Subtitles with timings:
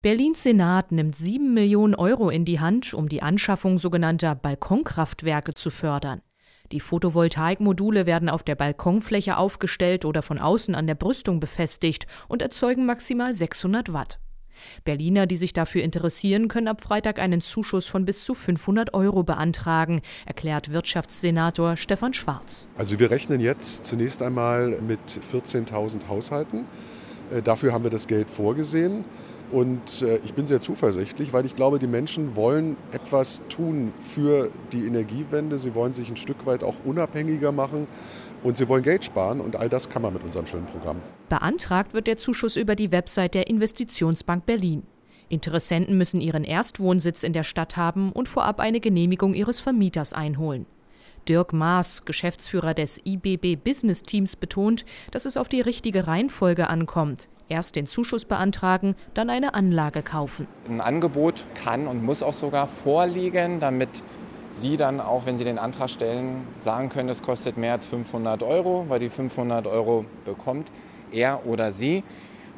[0.00, 5.70] Berlins Senat nimmt 7 Millionen Euro in die Hand, um die Anschaffung sogenannter Balkonkraftwerke zu
[5.70, 6.20] fördern.
[6.70, 12.42] Die Photovoltaikmodule werden auf der Balkonfläche aufgestellt oder von außen an der Brüstung befestigt und
[12.42, 14.20] erzeugen maximal 600 Watt.
[14.84, 19.24] Berliner, die sich dafür interessieren, können ab Freitag einen Zuschuss von bis zu 500 Euro
[19.24, 22.68] beantragen, erklärt Wirtschaftssenator Stefan Schwarz.
[22.76, 26.66] Also wir rechnen jetzt zunächst einmal mit 14.000 Haushalten.
[27.32, 29.04] Äh, dafür haben wir das Geld vorgesehen.
[29.50, 34.50] Und äh, ich bin sehr zuversichtlich, weil ich glaube, die Menschen wollen etwas tun für
[34.72, 35.58] die Energiewende.
[35.58, 37.86] Sie wollen sich ein Stück weit auch unabhängiger machen
[38.42, 40.96] und sie wollen Geld sparen und all das kann man mit unserem schönen Programm.
[41.28, 44.82] Beantragt wird der Zuschuss über die Website der Investitionsbank Berlin.
[45.30, 50.66] Interessenten müssen ihren Erstwohnsitz in der Stadt haben und vorab eine Genehmigung ihres Vermieters einholen.
[51.28, 57.28] Dirk Maas, Geschäftsführer des IBB Business Teams, betont, dass es auf die richtige Reihenfolge ankommt.
[57.48, 60.46] Erst den Zuschuss beantragen, dann eine Anlage kaufen.
[60.68, 63.88] Ein Angebot kann und muss auch sogar vorliegen, damit
[64.50, 68.42] Sie dann auch, wenn Sie den Antrag stellen, sagen können, es kostet mehr als 500
[68.42, 70.72] Euro, weil die 500 Euro bekommt
[71.12, 72.04] er oder sie.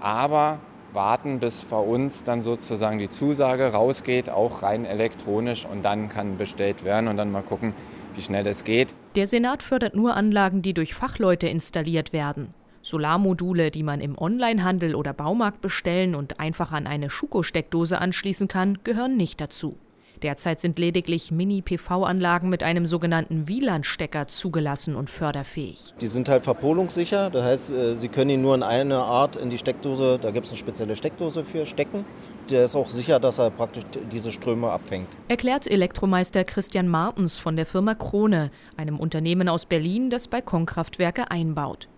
[0.00, 0.58] Aber
[0.92, 6.36] warten, bis bei uns dann sozusagen die Zusage rausgeht, auch rein elektronisch und dann kann
[6.36, 7.74] bestellt werden und dann mal gucken,
[8.14, 8.94] wie schnell es geht.
[9.14, 12.54] Der Senat fördert nur Anlagen, die durch Fachleute installiert werden.
[12.82, 18.78] Solarmodule, die man im Onlinehandel oder Baumarkt bestellen und einfach an eine Schuko-Steckdose anschließen kann,
[18.84, 19.76] gehören nicht dazu.
[20.22, 25.94] Derzeit sind lediglich Mini-PV-Anlagen mit einem sogenannten WLAN-Stecker zugelassen und förderfähig.
[26.00, 29.48] Die sind halt verpolungssicher, das heißt, äh, Sie können ihn nur in eine Art in
[29.48, 32.04] die Steckdose, da gibt es eine spezielle Steckdose für, stecken.
[32.50, 35.08] Der ist auch sicher, dass er praktisch diese Ströme abfängt.
[35.28, 41.88] Erklärt Elektromeister Christian Martens von der Firma Krone, einem Unternehmen aus Berlin, das Balkonkraftwerke einbaut.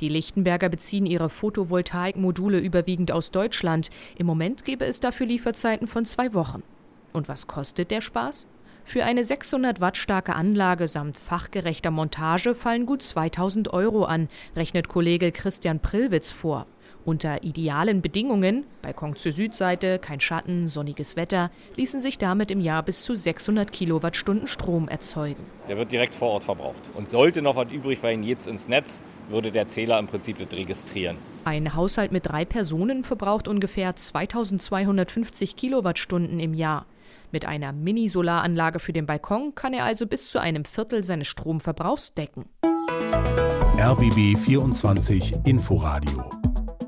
[0.00, 3.90] Die Lichtenberger beziehen ihre Photovoltaikmodule überwiegend aus Deutschland.
[4.16, 6.62] Im Moment gebe es dafür Lieferzeiten von zwei Wochen.
[7.12, 8.46] Und was kostet der Spaß?
[8.84, 14.88] Für eine 600 Watt starke Anlage samt fachgerechter Montage fallen gut 2000 Euro an, rechnet
[14.88, 16.66] Kollege Christian Prillwitz vor.
[17.04, 22.82] Unter idealen Bedingungen, Balkon zur Südseite, kein Schatten, sonniges Wetter, ließen sich damit im Jahr
[22.82, 25.44] bis zu 600 Kilowattstunden Strom erzeugen.
[25.68, 26.90] Der wird direkt vor Ort verbraucht.
[26.94, 30.54] Und sollte noch was übrig fallen jetzt ins Netz, würde der Zähler im Prinzip nicht
[30.54, 31.16] registrieren.
[31.44, 36.86] Ein Haushalt mit drei Personen verbraucht ungefähr 2250 Kilowattstunden im Jahr.
[37.32, 42.14] Mit einer Mini-Solaranlage für den Balkon kann er also bis zu einem Viertel seines Stromverbrauchs
[42.14, 42.46] decken.
[43.76, 46.24] RBB 24 Inforadio